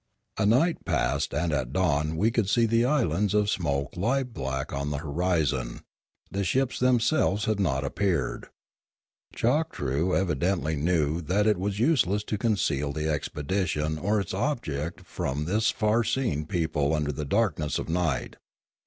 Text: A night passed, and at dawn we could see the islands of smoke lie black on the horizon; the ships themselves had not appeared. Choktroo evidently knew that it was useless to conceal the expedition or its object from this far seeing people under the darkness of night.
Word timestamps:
A 0.39 0.47
night 0.47 0.83
passed, 0.83 1.31
and 1.31 1.53
at 1.53 1.71
dawn 1.73 2.15
we 2.17 2.31
could 2.31 2.49
see 2.49 2.65
the 2.65 2.85
islands 2.85 3.35
of 3.35 3.51
smoke 3.51 3.95
lie 3.95 4.23
black 4.23 4.73
on 4.73 4.89
the 4.89 4.97
horizon; 4.97 5.81
the 6.31 6.43
ships 6.43 6.79
themselves 6.79 7.45
had 7.45 7.59
not 7.59 7.83
appeared. 7.83 8.49
Choktroo 9.35 10.15
evidently 10.17 10.75
knew 10.75 11.21
that 11.21 11.45
it 11.45 11.59
was 11.59 11.77
useless 11.79 12.23
to 12.23 12.39
conceal 12.39 12.91
the 12.91 13.07
expedition 13.07 13.99
or 13.99 14.19
its 14.19 14.33
object 14.33 15.01
from 15.05 15.45
this 15.45 15.69
far 15.69 16.03
seeing 16.03 16.47
people 16.47 16.95
under 16.95 17.11
the 17.11 17.23
darkness 17.23 17.77
of 17.77 17.87
night. 17.87 18.37